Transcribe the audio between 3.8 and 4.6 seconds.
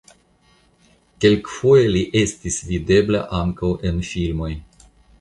en filmoj.